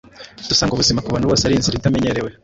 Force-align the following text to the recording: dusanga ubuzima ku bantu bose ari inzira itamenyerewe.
dusanga 0.49 0.73
ubuzima 0.73 1.01
ku 1.03 1.09
bantu 1.13 1.29
bose 1.31 1.43
ari 1.43 1.53
inzira 1.57 1.77
itamenyerewe. 1.77 2.29